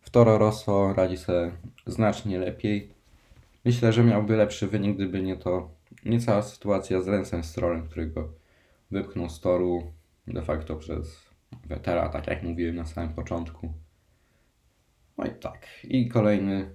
W 0.00 0.10
Toro 0.10 0.38
Rosso 0.38 0.92
radzi 0.92 1.16
sobie 1.16 1.52
znacznie 1.86 2.38
lepiej. 2.38 2.93
Myślę, 3.64 3.92
że 3.92 4.04
miałby 4.04 4.36
lepszy 4.36 4.66
wynik, 4.66 4.96
gdyby 4.96 5.22
nie 5.22 5.36
to 5.36 5.70
nie 6.04 6.20
cała 6.20 6.42
sytuacja 6.42 7.00
z 7.00 7.06
Lensem 7.06 7.44
Strollem, 7.44 7.88
którego 7.88 8.32
wypchnął 8.90 9.30
z 9.30 9.40
toru 9.40 9.92
de 10.26 10.42
facto 10.42 10.76
przez 10.76 11.30
Wetera, 11.66 12.08
tak 12.08 12.26
jak 12.26 12.42
mówiłem 12.42 12.76
na 12.76 12.86
samym 12.86 13.14
początku. 13.14 13.72
No 15.18 15.24
i 15.24 15.30
tak. 15.30 15.66
I 15.84 16.08
kolejny 16.08 16.70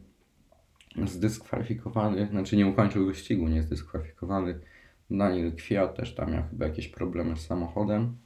zdyskwalifikowany, 1.06 2.28
znaczy 2.28 2.58
nie 2.58 2.68
ukończył 2.68 3.06
wyścigu, 3.06 3.48
nie 3.48 3.64
zdyskwalifikowany. 3.64 4.60
Daniel 5.12 5.56
Kwiat 5.56 5.96
też 5.96 6.16
tam 6.16 6.32
miał 6.32 6.44
chyba 6.50 6.66
jakieś 6.66 6.88
problemy 6.88 7.38
z 7.38 7.46
samochodem. 7.46 8.18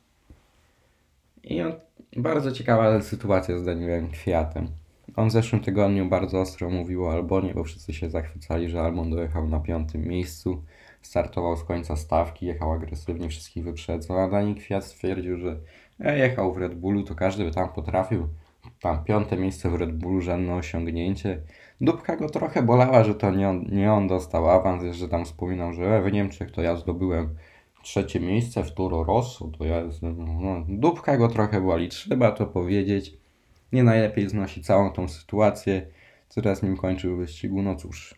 I 1.43 1.61
bardzo 2.17 2.51
ciekawa 2.51 3.01
sytuacja 3.01 3.57
z 3.57 3.65
Danielem 3.65 4.11
Kwiatem. 4.11 4.67
On 5.15 5.29
w 5.29 5.31
zeszłym 5.31 5.61
tygodniu 5.61 6.09
bardzo 6.09 6.41
ostro 6.41 6.69
mówił 6.69 7.05
o 7.05 7.11
Albonie, 7.11 7.53
bo 7.53 7.63
wszyscy 7.63 7.93
się 7.93 8.09
zachwycali, 8.09 8.69
że 8.69 8.81
Albon 8.81 9.09
dojechał 9.09 9.47
na 9.47 9.59
piątym 9.59 10.07
miejscu. 10.07 10.63
Startował 11.01 11.57
z 11.57 11.63
końca 11.63 11.95
stawki, 11.95 12.45
jechał 12.45 12.71
agresywnie, 12.71 13.29
wszystkich 13.29 13.63
wyprzedzał, 13.63 14.19
a 14.19 14.29
Daniel 14.29 14.55
Kwiat 14.55 14.85
stwierdził, 14.85 15.37
że 15.37 15.59
e, 15.99 16.17
jechał 16.17 16.53
w 16.53 16.57
Red 16.57 16.75
Bullu, 16.75 17.03
to 17.03 17.15
każdy 17.15 17.43
by 17.43 17.51
tam 17.51 17.69
potrafił. 17.69 18.27
Tam 18.81 19.03
piąte 19.03 19.37
miejsce 19.37 19.69
w 19.69 19.75
Red 19.75 19.97
Bullu, 19.97 20.21
żadne 20.21 20.55
osiągnięcie. 20.55 21.41
Dupka 21.81 22.15
go 22.15 22.29
trochę 22.29 22.63
bolała, 22.63 23.03
że 23.03 23.15
to 23.15 23.31
nie 23.31 23.49
on, 23.49 23.65
nie 23.71 23.93
on 23.93 24.07
dostał 24.07 24.49
awans, 24.49 24.95
że 24.95 25.09
tam 25.09 25.25
wspominał, 25.25 25.73
że 25.73 26.01
w 26.01 26.11
Niemczech 26.11 26.51
to 26.51 26.61
ja 26.61 26.75
zdobyłem 26.75 27.35
trzecie 27.83 28.19
miejsce 28.19 28.63
w 28.63 28.73
Toro 28.73 29.03
Rosso, 29.03 29.47
to 29.57 29.65
ja 29.65 29.83
no, 30.01 30.65
dupka 30.67 31.17
go 31.17 31.27
trochę 31.27 31.61
boli, 31.61 31.89
trzeba 31.89 32.31
to 32.31 32.47
powiedzieć. 32.47 33.22
Nie 33.73 33.83
najlepiej 33.83 34.29
znosi 34.29 34.61
całą 34.61 34.91
tą 34.91 35.07
sytuację. 35.07 35.87
Coraz 36.29 36.63
nim 36.63 36.77
kończył 36.77 37.17
wyścigu, 37.17 37.61
no 37.61 37.75
cóż. 37.75 38.15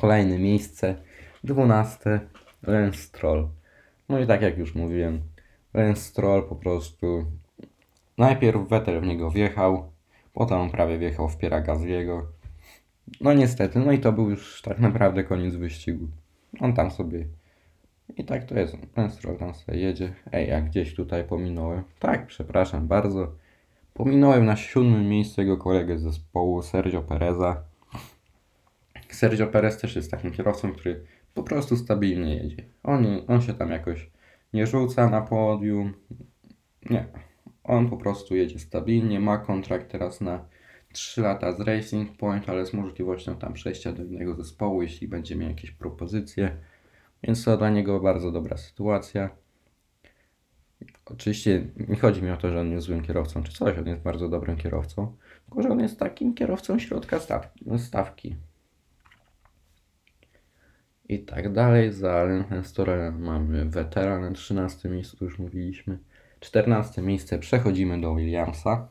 Kolejne 0.00 0.38
miejsce, 0.38 0.96
dwunaste, 1.44 2.20
Lance 2.62 2.98
Stroll. 2.98 3.48
No 4.08 4.20
i 4.20 4.26
tak 4.26 4.42
jak 4.42 4.58
już 4.58 4.74
mówiłem, 4.74 5.20
Lance 5.74 6.00
Stroll 6.02 6.48
po 6.48 6.56
prostu 6.56 7.24
najpierw 8.18 8.68
Vettel 8.68 9.00
w 9.00 9.06
niego 9.06 9.30
wjechał, 9.30 9.92
potem 10.32 10.58
on 10.58 10.70
prawie 10.70 10.98
wjechał 10.98 11.28
w 11.28 11.38
Piera 11.38 11.60
Gazliego. 11.60 12.26
No 13.20 13.32
niestety, 13.32 13.78
no 13.78 13.92
i 13.92 13.98
to 13.98 14.12
był 14.12 14.30
już 14.30 14.62
tak 14.62 14.78
naprawdę 14.78 15.24
koniec 15.24 15.54
wyścigu. 15.54 16.08
On 16.60 16.74
tam 16.74 16.90
sobie... 16.90 17.26
I 18.16 18.24
tak 18.24 18.44
to 18.44 18.58
jest, 18.58 18.76
ten 18.94 19.10
stroll 19.10 19.36
tam 19.36 19.54
sobie 19.54 19.78
jedzie. 19.78 20.14
Ej, 20.32 20.48
jak 20.48 20.64
gdzieś 20.64 20.94
tutaj 20.94 21.24
pominąłem. 21.24 21.82
Tak, 21.98 22.26
przepraszam 22.26 22.88
bardzo. 22.88 23.45
Pominąłem 23.96 24.44
na 24.44 24.56
siódmym 24.56 25.08
miejscu 25.08 25.40
jego 25.40 25.56
kolegę 25.56 25.98
z 25.98 26.02
zespołu, 26.02 26.62
Sergio 26.62 27.02
Pereza. 27.02 27.64
Sergio 29.08 29.46
Perez 29.46 29.78
też 29.78 29.96
jest 29.96 30.10
takim 30.10 30.32
kierowcą, 30.32 30.72
który 30.72 31.04
po 31.34 31.42
prostu 31.42 31.76
stabilnie 31.76 32.36
jedzie. 32.36 32.64
On, 32.82 33.06
on 33.28 33.42
się 33.42 33.54
tam 33.54 33.70
jakoś 33.70 34.10
nie 34.52 34.66
rzuca 34.66 35.10
na 35.10 35.20
podium. 35.20 35.94
Nie. 36.90 37.06
On 37.64 37.90
po 37.90 37.96
prostu 37.96 38.36
jedzie 38.36 38.58
stabilnie, 38.58 39.20
ma 39.20 39.38
kontrakt 39.38 39.92
teraz 39.92 40.20
na 40.20 40.48
3 40.92 41.20
lata 41.20 41.52
z 41.52 41.60
Racing 41.60 42.16
Point, 42.16 42.48
ale 42.48 42.66
z 42.66 42.72
możliwością 42.72 43.36
tam 43.36 43.52
przejścia 43.52 43.92
do 43.92 44.04
innego 44.04 44.34
zespołu, 44.34 44.82
jeśli 44.82 45.08
będzie 45.08 45.36
miał 45.36 45.48
jakieś 45.48 45.70
propozycje. 45.70 46.56
Więc 47.22 47.44
to 47.44 47.56
dla 47.56 47.70
niego 47.70 48.00
bardzo 48.00 48.32
dobra 48.32 48.56
sytuacja. 48.56 49.30
Oczywiście 51.04 51.66
nie 51.88 51.96
chodzi 51.96 52.22
mi 52.22 52.30
o 52.30 52.36
to, 52.36 52.50
że 52.50 52.60
on 52.60 52.70
jest 52.70 52.86
złym 52.86 53.02
kierowcą 53.02 53.42
czy 53.42 53.52
coś, 53.52 53.78
on 53.78 53.86
jest 53.86 54.02
bardzo 54.02 54.28
dobrym 54.28 54.56
kierowcą, 54.56 55.16
tylko 55.46 55.62
że 55.62 55.68
on 55.68 55.80
jest 55.80 55.98
takim 55.98 56.34
kierowcą 56.34 56.78
środka 56.78 57.18
stawki. 57.78 58.36
I 61.08 61.18
tak 61.18 61.52
dalej. 61.52 61.92
Za 61.92 62.24
Lenhenstorem 62.24 63.22
mamy 63.22 63.64
weteran 63.64 64.22
na 64.22 64.32
13 64.32 64.88
miejscu, 64.88 65.24
już 65.24 65.38
mówiliśmy. 65.38 65.98
14 66.40 67.02
miejsce 67.02 67.38
przechodzimy 67.38 68.00
do 68.00 68.14
Williamsa 68.14 68.88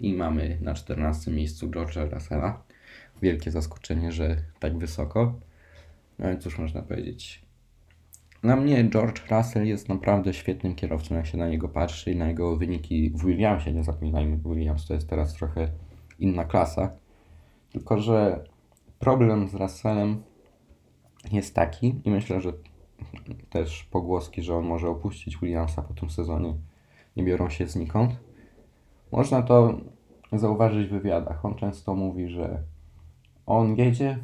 i 0.00 0.14
mamy 0.14 0.58
na 0.60 0.74
14 0.74 1.30
miejscu 1.30 1.70
George'a 1.70 2.14
Russella. 2.14 2.62
Wielkie 3.22 3.50
zaskoczenie, 3.50 4.12
że 4.12 4.36
tak 4.58 4.78
wysoko. 4.78 5.40
No 6.18 6.32
i 6.32 6.38
cóż 6.38 6.58
można 6.58 6.82
powiedzieć. 6.82 7.45
Na 8.42 8.56
mnie 8.56 8.90
George 8.90 9.30
Russell 9.30 9.66
jest 9.66 9.88
naprawdę 9.88 10.34
świetnym 10.34 10.74
kierowcą, 10.74 11.14
jak 11.14 11.26
się 11.26 11.38
na 11.38 11.48
niego 11.48 11.68
patrzy 11.68 12.12
i 12.12 12.16
na 12.16 12.28
jego 12.28 12.56
wyniki 12.56 13.10
w 13.10 13.24
Williamsie. 13.24 13.72
Nie 13.72 13.84
zapominajmy, 13.84 14.36
Williams 14.36 14.86
to 14.86 14.94
jest 14.94 15.08
teraz 15.08 15.34
trochę 15.34 15.68
inna 16.18 16.44
klasa. 16.44 16.90
Tylko, 17.72 17.98
że 17.98 18.44
problem 18.98 19.48
z 19.48 19.54
Russellem 19.54 20.22
jest 21.32 21.54
taki 21.54 22.00
i 22.04 22.10
myślę, 22.10 22.40
że 22.40 22.52
też 23.50 23.84
pogłoski, 23.84 24.42
że 24.42 24.56
on 24.56 24.64
może 24.64 24.88
opuścić 24.88 25.38
Williamsa 25.38 25.82
po 25.82 25.94
tym 25.94 26.10
sezonie 26.10 26.54
nie 27.16 27.24
biorą 27.24 27.50
się 27.50 27.66
znikąd. 27.66 28.16
Można 29.12 29.42
to 29.42 29.80
zauważyć 30.32 30.88
w 30.88 30.90
wywiadach. 30.90 31.44
On 31.44 31.54
często 31.54 31.94
mówi, 31.94 32.28
że 32.28 32.62
on 33.46 33.76
jedzie, 33.76 34.18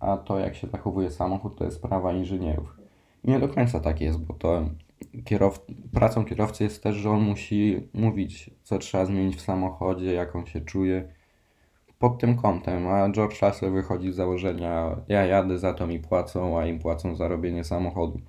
a 0.00 0.16
to 0.16 0.38
jak 0.38 0.54
się 0.56 0.66
zachowuje 0.66 1.10
samochód 1.10 1.58
to 1.58 1.64
jest 1.64 1.76
sprawa 1.76 2.12
inżynierów. 2.12 2.85
Nie 3.26 3.40
do 3.40 3.48
końca 3.48 3.80
tak 3.80 4.00
jest, 4.00 4.18
bo 4.24 4.34
to 4.34 4.70
kierow... 5.24 5.66
pracą 5.92 6.24
kierowcy 6.24 6.64
jest 6.64 6.82
też, 6.82 6.96
że 6.96 7.10
on 7.10 7.20
musi 7.20 7.88
mówić, 7.94 8.50
co 8.62 8.78
trzeba 8.78 9.06
zmienić 9.06 9.36
w 9.36 9.40
samochodzie, 9.40 10.12
jak 10.12 10.36
on 10.36 10.46
się 10.46 10.60
czuje. 10.60 11.08
pod 11.98 12.18
tym 12.18 12.36
kątem, 12.36 12.86
a 12.86 13.10
George 13.10 13.42
Russell 13.42 13.72
wychodzi 13.72 14.12
z 14.12 14.16
założenia 14.16 14.96
ja 15.08 15.24
jadę, 15.26 15.58
za 15.58 15.74
to 15.74 15.86
mi 15.86 15.98
płacą, 16.00 16.60
a 16.60 16.66
im 16.66 16.78
płacą 16.78 17.16
za 17.16 17.28
robienie 17.28 17.64
samochodu. 17.64 18.20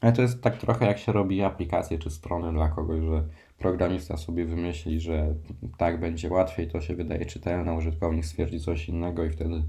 Ale 0.00 0.12
to 0.12 0.22
jest 0.22 0.42
tak 0.42 0.58
trochę 0.58 0.86
jak 0.86 0.98
się 0.98 1.12
robi 1.12 1.42
aplikacje 1.42 1.98
czy 1.98 2.10
strony 2.10 2.52
dla 2.52 2.68
kogoś, 2.68 3.00
że 3.00 3.24
programista 3.58 4.16
sobie 4.16 4.44
wymyśli, 4.44 5.00
że 5.00 5.34
tak 5.78 6.00
będzie 6.00 6.30
łatwiej, 6.30 6.68
to 6.68 6.80
się 6.80 6.94
wydaje 6.94 7.26
czytelne, 7.26 7.74
użytkownik 7.74 8.24
stwierdzi 8.26 8.60
coś 8.60 8.88
innego 8.88 9.24
i 9.24 9.30
wtedy 9.30 9.62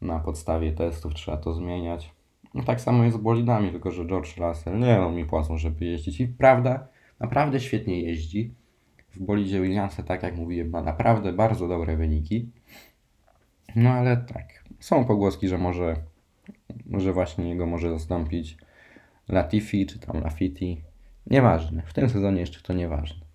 na 0.00 0.18
podstawie 0.18 0.72
testów 0.72 1.14
trzeba 1.14 1.36
to 1.36 1.54
zmieniać. 1.54 2.19
No 2.54 2.64
tak 2.64 2.80
samo 2.80 3.04
jest 3.04 3.16
z 3.16 3.20
bolidami, 3.20 3.70
tylko 3.70 3.90
że 3.90 4.06
George 4.06 4.36
Russell, 4.36 4.78
nie 4.78 4.96
no, 4.96 5.10
mi 5.10 5.24
płacą, 5.24 5.58
żeby 5.58 5.84
jeździć. 5.84 6.20
I 6.20 6.28
prawda, 6.28 6.88
naprawdę 7.20 7.60
świetnie 7.60 8.02
jeździ. 8.02 8.54
W 9.10 9.20
bolidzie 9.20 9.60
Williamsa, 9.60 10.02
tak 10.02 10.22
jak 10.22 10.36
mówiłem, 10.36 10.70
ma 10.70 10.82
naprawdę 10.82 11.32
bardzo 11.32 11.68
dobre 11.68 11.96
wyniki. 11.96 12.50
No 13.76 13.90
ale 13.90 14.16
tak, 14.16 14.64
są 14.80 15.04
pogłoski, 15.04 15.48
że 15.48 15.58
może, 15.58 15.96
że 16.96 17.12
właśnie 17.12 17.48
jego 17.48 17.66
może 17.66 17.90
zastąpić 17.90 18.56
Latifi 19.28 19.86
czy 19.86 19.98
tam 19.98 20.20
Lafiti. 20.20 20.82
Nieważne, 21.26 21.82
w 21.82 21.92
tym 21.92 22.08
sezonie 22.08 22.40
jeszcze 22.40 22.60
to 22.62 22.72
nieważne. 22.72 23.26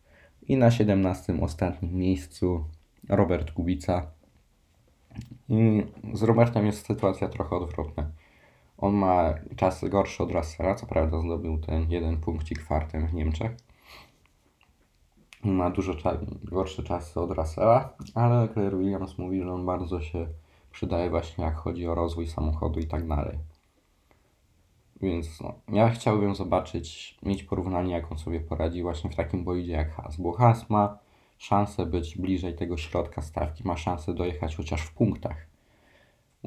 I 0.48 0.58
na 0.58 0.72
17 0.72 1.42
ostatnim 1.42 1.94
miejscu 1.94 2.66
Robert 3.10 3.52
Kubica. 3.52 4.08
I 5.50 5.84
z 6.14 6.24
Robertem 6.24 6.66
jest 6.66 6.86
sytuacja 6.86 7.30
trochę 7.30 7.56
odwrotna. 7.56 8.12
On 8.86 8.96
ma 8.96 9.34
czasy 9.56 9.90
gorsze 9.90 10.24
od 10.24 10.32
Russella, 10.32 10.76
co 10.76 10.86
prawda 10.86 11.22
zdobył 11.22 11.58
ten 11.58 11.92
jeden 11.92 12.18
punkcik 12.18 12.60
kwartem 12.60 13.08
w 13.08 13.14
Niemczech. 13.14 13.52
Ma 15.44 15.70
dużo 15.70 15.94
cza- 15.94 16.26
gorsze 16.44 16.84
czasy 16.84 17.20
od 17.22 17.32
Russella, 17.32 17.90
ale 18.16 18.50
Claire 18.50 18.78
Williams 18.78 19.18
mówi, 19.18 19.42
że 19.42 19.54
on 19.54 19.66
bardzo 19.66 20.02
się 20.02 20.28
przydaje 20.72 21.10
właśnie 21.10 21.44
jak 21.44 21.56
chodzi 21.56 21.88
o 21.88 21.96
rozwój 21.96 22.28
samochodu 22.28 22.80
i 22.80 22.88
tak 22.88 23.08
dalej. 23.08 23.38
Więc 25.02 25.42
no, 25.42 25.54
ja 25.70 25.90
chciałbym 25.90 26.36
zobaczyć, 26.36 27.18
mieć 27.24 27.44
porównanie, 27.44 27.94
jak 27.94 28.12
on 28.12 28.18
sobie 28.18 28.40
poradzi 28.40 28.82
właśnie 28.82 29.10
w 29.10 29.16
takim 29.16 29.44
bolidzie 29.44 29.74
jak 29.74 29.96
Haas, 29.96 30.18
bo 30.18 30.32
Haas 30.32 30.70
ma 30.70 30.98
szansę 31.38 31.86
być 31.86 32.18
bliżej 32.18 32.56
tego 32.56 32.78
środka 32.78 33.22
stawki, 33.22 33.68
ma 33.68 33.78
szansę 33.78 34.14
dojechać 34.14 34.56
chociaż 34.56 34.82
w 34.82 34.94
punktach. 34.94 35.55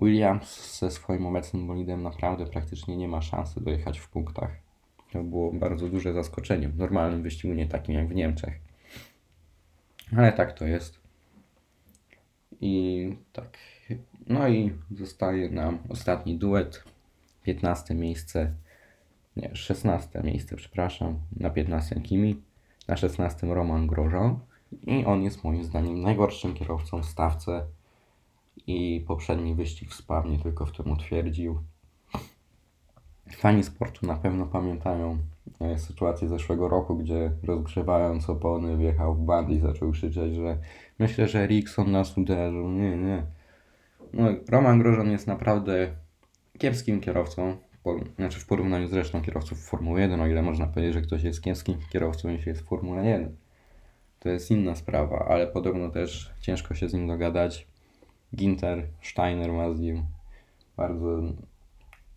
Williams 0.02 0.78
ze 0.78 0.90
swoim 0.90 1.26
obecnym 1.26 1.66
bolidem 1.66 2.02
naprawdę 2.02 2.46
praktycznie 2.46 2.96
nie 2.96 3.08
ma 3.08 3.22
szansy 3.22 3.60
dojechać 3.60 3.98
w 3.98 4.08
punktach. 4.08 4.50
To 5.12 5.22
było 5.22 5.52
bardzo 5.52 5.88
duże 5.88 6.12
zaskoczenie 6.12 6.68
w 6.68 6.76
normalnym 6.76 7.22
wyścigu, 7.22 7.54
nie 7.54 7.66
takim 7.66 7.94
jak 7.94 8.08
w 8.08 8.14
Niemczech. 8.14 8.60
Ale 10.16 10.32
tak 10.32 10.52
to 10.52 10.66
jest. 10.66 11.00
I 12.60 13.16
tak. 13.32 13.58
No 14.26 14.48
i 14.48 14.72
zostaje 14.90 15.50
nam 15.50 15.78
ostatni 15.88 16.38
duet. 16.38 16.84
15 17.42 17.94
miejsce. 17.94 18.54
Nie, 19.36 19.56
16 19.56 20.22
miejsce, 20.22 20.56
przepraszam. 20.56 21.20
Na 21.36 21.50
15 21.50 22.00
Kimi. 22.00 22.42
Na 22.88 22.96
16 22.96 23.46
Roman 23.46 23.86
Grosjean. 23.86 24.38
I 24.86 25.04
on 25.04 25.22
jest 25.22 25.44
moim 25.44 25.64
zdaniem 25.64 26.00
najgorszym 26.00 26.54
kierowcą 26.54 27.02
w 27.02 27.06
stawce. 27.06 27.66
I 28.66 29.04
poprzedni 29.06 29.54
wyścig 29.54 29.90
w 29.90 29.94
Spa 29.94 30.22
mnie 30.22 30.38
tylko 30.38 30.66
w 30.66 30.72
tym 30.72 30.90
utwierdził. 30.92 31.58
Fani 33.36 33.64
sportu 33.64 34.06
na 34.06 34.16
pewno 34.16 34.46
pamiętają 34.46 35.18
e, 35.60 35.78
sytuację 35.78 36.28
zeszłego 36.28 36.68
roku, 36.68 36.96
gdzie 36.96 37.32
rozgrzewając 37.42 38.30
opony 38.30 38.76
wjechał 38.76 39.14
w 39.14 39.20
band 39.20 39.50
i 39.50 39.60
zaczął 39.60 39.92
krzyczeć, 39.92 40.34
że 40.34 40.58
myślę, 40.98 41.28
że 41.28 41.46
Rickson 41.46 41.90
nas 41.90 42.18
uderzył. 42.18 42.68
Nie, 42.68 42.96
nie. 42.96 43.26
No, 44.12 44.28
Roman 44.48 44.78
Grosjean 44.78 45.10
jest 45.10 45.26
naprawdę 45.26 45.94
kiepskim 46.58 47.00
kierowcą, 47.00 47.56
znaczy 48.16 48.40
w 48.40 48.46
porównaniu 48.46 48.88
z 48.88 48.92
resztą 48.92 49.22
kierowców 49.22 49.68
Formuły 49.68 50.00
1, 50.00 50.20
o 50.20 50.26
ile 50.26 50.42
można 50.42 50.66
powiedzieć, 50.66 50.94
że 50.94 51.02
ktoś 51.02 51.22
jest 51.22 51.42
kiepskim 51.42 51.78
kierowcą, 51.90 52.28
jeśli 52.28 52.48
jest 52.48 52.62
w 52.62 52.64
Formule 52.64 53.06
1. 53.06 53.36
To 54.20 54.28
jest 54.28 54.50
inna 54.50 54.74
sprawa, 54.74 55.26
ale 55.28 55.46
podobno 55.46 55.88
też 55.90 56.32
ciężko 56.40 56.74
się 56.74 56.88
z 56.88 56.94
nim 56.94 57.06
dogadać. 57.06 57.68
Ginter, 58.34 58.88
Steiner 59.02 59.52
ma 59.52 59.74
z 59.74 59.80
nim 59.80 60.06
bardzo 60.76 61.20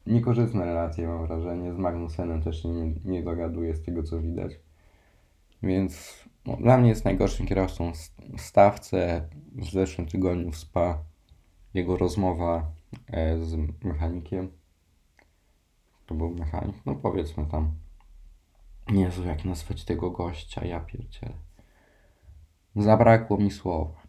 niekorzystne 0.08 0.66
relacje, 0.66 1.08
mam 1.08 1.28
wrażenie. 1.28 1.74
Z 1.74 1.78
Magnusenem 1.78 2.42
też 2.42 2.64
nie, 2.64 2.94
nie 3.06 3.24
dogaduje 3.24 3.76
z 3.76 3.84
tego, 3.84 4.04
co 4.04 4.22
widać. 4.22 4.52
Więc 5.64 6.24
no, 6.46 6.58
dla 6.58 6.78
mnie 6.78 6.90
jest 6.90 7.06
najgorszym 7.06 7.48
kierowcą 7.48 7.92
w 8.38 8.42
stawce. 8.42 9.30
W 9.56 9.72
zeszłym 9.72 10.08
tygodniu 10.08 10.52
w 10.52 10.58
Spa 10.58 11.04
jego 11.74 11.98
rozmowa 11.98 12.72
e, 13.08 13.46
z 13.46 13.56
mechanikiem. 13.84 14.52
To 16.06 16.16
był 16.16 16.30
mechanik, 16.30 16.76
no 16.86 16.96
powiedzmy 16.96 17.46
tam. 17.46 17.72
Jezu, 18.92 19.24
jak 19.24 19.46
nazwać 19.46 19.86
tego 19.86 20.12
gościa, 20.12 20.66
ja 20.66 20.80
pierdzielę. 20.80 21.34
Zabrakło 22.76 23.38
mi 23.38 23.52
słowa. 23.52 24.01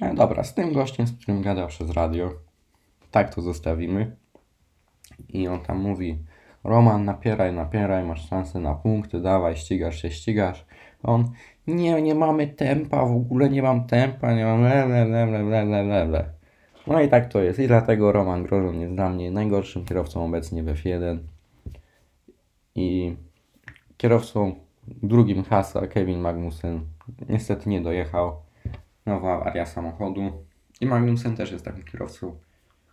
E, 0.00 0.14
dobra, 0.14 0.44
z 0.44 0.54
tym 0.54 0.72
gościem, 0.72 1.06
z 1.06 1.12
którym 1.12 1.42
gadał 1.42 1.68
przez 1.68 1.90
radio, 1.90 2.30
tak 3.10 3.34
to 3.34 3.42
zostawimy. 3.42 4.16
I 5.28 5.48
on 5.48 5.60
tam 5.60 5.78
mówi, 5.78 6.18
Roman, 6.64 7.04
napieraj, 7.04 7.52
napieraj, 7.52 8.04
masz 8.04 8.28
szansę 8.28 8.60
na 8.60 8.74
punkty, 8.74 9.20
dawaj, 9.20 9.56
ścigasz 9.56 10.02
się, 10.02 10.10
ścigasz. 10.10 10.66
On, 11.02 11.24
nie, 11.66 12.02
nie 12.02 12.14
mamy 12.14 12.46
tempa, 12.46 13.06
w 13.06 13.16
ogóle 13.16 13.50
nie 13.50 13.62
mam 13.62 13.86
tempa, 13.86 14.34
nie 14.34 14.44
mam 14.44 14.62
le, 14.62 14.86
le, 14.86 15.04
le, 15.04 15.26
le, 15.26 15.64
le, 15.64 15.82
le, 15.82 16.04
le. 16.04 16.24
No 16.86 17.00
i 17.00 17.08
tak 17.08 17.32
to 17.32 17.42
jest. 17.42 17.58
I 17.58 17.66
dlatego 17.66 18.12
Roman 18.12 18.42
Grosjean 18.42 18.80
jest 18.80 18.94
dla 18.94 19.08
mnie 19.08 19.30
najgorszym 19.30 19.84
kierowcą 19.84 20.24
obecnie 20.24 20.62
w 20.62 20.66
F1. 20.66 21.18
I 22.74 23.16
kierowcą 23.96 24.54
drugim 24.86 25.44
Hasa, 25.44 25.86
Kevin 25.86 26.20
Magnussen, 26.20 26.80
niestety 27.28 27.68
nie 27.68 27.80
dojechał. 27.80 28.36
Nowa 29.06 29.34
awaria 29.34 29.66
samochodu. 29.66 30.44
I 30.80 30.86
Magnussen 30.86 31.36
też 31.36 31.52
jest 31.52 31.64
takim 31.64 31.84
kierowcą, 31.84 32.38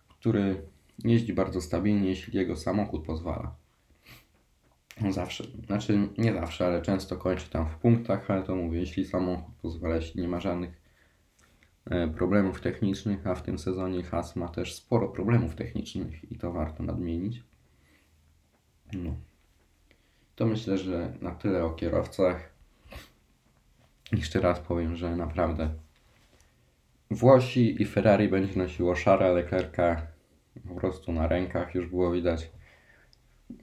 który 0.08 0.62
jeździ 1.04 1.32
bardzo 1.32 1.60
stabilnie, 1.60 2.08
jeśli 2.08 2.38
jego 2.38 2.56
samochód 2.56 3.06
pozwala. 3.06 3.54
Zawsze, 5.10 5.44
znaczy 5.66 6.08
nie 6.18 6.32
zawsze, 6.32 6.66
ale 6.66 6.82
często 6.82 7.16
kończy 7.16 7.50
tam 7.50 7.68
w 7.68 7.76
punktach, 7.76 8.30
ale 8.30 8.42
to 8.42 8.56
mówię, 8.56 8.80
jeśli 8.80 9.04
samochód 9.04 9.54
pozwala, 9.62 9.96
jeśli 9.96 10.22
nie 10.22 10.28
ma 10.28 10.40
żadnych 10.40 10.80
e, 11.90 12.08
problemów 12.08 12.60
technicznych, 12.60 13.26
a 13.26 13.34
w 13.34 13.42
tym 13.42 13.58
sezonie 13.58 14.02
Haas 14.02 14.36
ma 14.36 14.48
też 14.48 14.74
sporo 14.74 15.08
problemów 15.08 15.54
technicznych 15.54 16.32
i 16.32 16.38
to 16.38 16.52
warto 16.52 16.82
nadmienić. 16.82 17.42
No. 18.92 19.16
To 20.36 20.46
myślę, 20.46 20.78
że 20.78 21.12
na 21.20 21.34
tyle 21.34 21.64
o 21.64 21.70
kierowcach. 21.70 22.52
Jeszcze 24.12 24.40
raz 24.40 24.60
powiem, 24.60 24.96
że 24.96 25.16
naprawdę 25.16 25.74
Włosi 27.14 27.82
i 27.82 27.84
Ferrari 27.84 28.28
będzie 28.28 28.58
nosiło 28.58 28.96
szare 28.96 29.32
Leclerca 29.32 30.06
po 30.68 30.74
prostu 30.74 31.12
na 31.12 31.28
rękach. 31.28 31.74
Już 31.74 31.86
było 31.86 32.12
widać, 32.12 32.50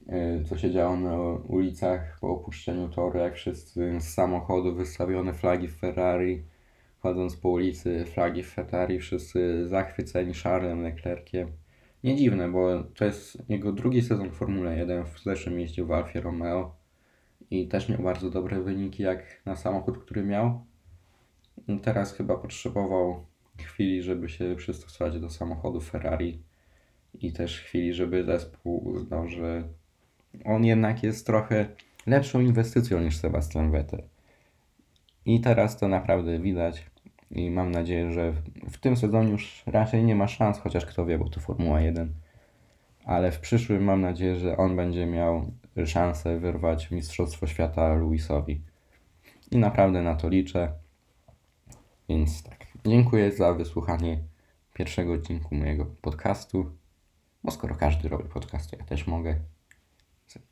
yy, 0.07 0.43
co 0.43 0.57
się 0.57 0.71
działo 0.71 0.95
na 0.95 1.17
ulicach 1.47 2.17
po 2.21 2.29
opuszczeniu 2.29 2.89
toru, 2.89 3.19
jak 3.19 3.35
wszyscy 3.35 3.95
z 3.99 4.13
samochodu 4.13 4.75
wystawione 4.75 5.33
flagi 5.33 5.67
Ferrari, 5.67 6.43
chodząc 6.99 7.37
po 7.37 7.49
ulicy, 7.49 8.05
flagi 8.05 8.43
Ferrari, 8.43 8.99
wszyscy 8.99 9.67
zachwyceni 9.67 10.33
Charlesem 10.33 10.83
Leclerciem. 10.83 11.51
Nie 12.03 12.15
dziwne, 12.15 12.51
bo 12.51 12.83
to 12.83 13.05
jest 13.05 13.49
jego 13.49 13.71
drugi 13.71 14.01
sezon 14.01 14.29
w 14.29 14.33
Formule 14.33 14.77
1, 14.77 15.05
w 15.05 15.19
zeszłym 15.23 15.59
jeździł 15.59 15.87
w 15.87 15.91
Alfie 15.91 16.21
Romeo 16.21 16.75
i 17.51 17.67
też 17.67 17.89
miał 17.89 18.03
bardzo 18.03 18.29
dobre 18.29 18.61
wyniki 18.61 19.03
jak 19.03 19.41
na 19.45 19.55
samochód, 19.55 19.97
który 19.97 20.23
miał. 20.23 20.65
Teraz 21.81 22.13
chyba 22.13 22.35
potrzebował 22.35 23.25
chwili, 23.63 24.03
żeby 24.03 24.29
się 24.29 24.55
przystosować 24.55 25.19
do 25.19 25.29
samochodu 25.29 25.81
Ferrari 25.81 26.43
i 27.13 27.33
też 27.33 27.61
chwili, 27.61 27.93
żeby 27.93 28.23
zespół 28.23 28.87
uznał, 28.87 29.27
że 29.27 29.63
on 30.45 30.65
jednak 30.65 31.03
jest 31.03 31.25
trochę 31.25 31.65
lepszą 32.05 32.39
inwestycją 32.39 33.01
niż 33.01 33.17
Sebastian 33.17 33.71
Vettel. 33.71 34.03
I 35.25 35.41
teraz 35.41 35.77
to 35.77 35.87
naprawdę 35.87 36.39
widać 36.39 36.85
i 37.31 37.49
mam 37.51 37.71
nadzieję, 37.71 38.11
że 38.11 38.31
w- 38.69 38.77
tym 38.77 38.97
sezonie 38.97 39.31
już 39.31 39.63
raczej 39.65 40.03
nie 40.03 40.15
ma 40.15 40.27
szans, 40.27 40.59
chociaż 40.59 40.85
kto 40.85 41.05
wie, 41.05 41.17
bo 41.17 41.29
to 41.29 41.39
Formuła 41.39 41.81
1. 41.81 42.13
Ale 43.05 43.31
w 43.31 43.39
przyszłym 43.39 43.83
mam 43.83 44.01
nadzieję, 44.01 44.35
że 44.35 44.57
on 44.57 44.75
będzie 44.75 45.05
miał 45.05 45.51
szansę 45.85 46.39
wyrwać 46.39 46.91
Mistrzostwo 46.91 47.47
Świata 47.47 47.93
Luisowi. 47.93 48.61
I 49.51 49.57
naprawdę 49.57 50.01
na 50.01 50.15
to 50.15 50.29
liczę. 50.29 50.73
Więc 52.09 52.43
tak, 52.43 52.65
dziękuję 52.85 53.31
za 53.31 53.53
wysłuchanie 53.53 54.23
pierwszego 54.73 55.13
odcinku 55.13 55.55
mojego 55.55 55.85
podcastu. 55.85 56.71
Bo 57.43 57.51
skoro 57.51 57.75
każdy 57.75 58.09
robi 58.09 58.29
podcast, 58.29 58.71
to 58.71 58.77
ja 58.77 58.85
też 58.85 59.07
mogę. 59.07 59.39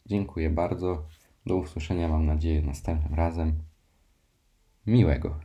Dziękuję 0.05 0.49
bardzo. 0.49 1.05
Do 1.45 1.55
usłyszenia, 1.55 2.07
mam 2.07 2.25
nadzieję, 2.25 2.61
następnym 2.61 3.13
razem. 3.13 3.63
Miłego. 4.85 5.39